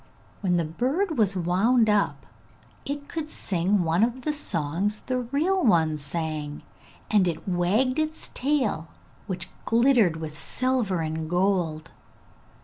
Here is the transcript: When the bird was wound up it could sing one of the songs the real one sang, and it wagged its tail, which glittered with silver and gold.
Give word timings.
When 0.41 0.57
the 0.57 0.65
bird 0.65 1.15
was 1.15 1.35
wound 1.35 1.87
up 1.87 2.25
it 2.85 3.07
could 3.07 3.29
sing 3.29 3.83
one 3.83 4.03
of 4.03 4.23
the 4.23 4.33
songs 4.33 5.01
the 5.01 5.19
real 5.19 5.63
one 5.63 5.95
sang, 5.99 6.63
and 7.11 7.27
it 7.27 7.47
wagged 7.47 7.99
its 7.99 8.29
tail, 8.29 8.87
which 9.27 9.51
glittered 9.63 10.15
with 10.17 10.35
silver 10.39 11.01
and 11.01 11.29
gold. 11.29 11.91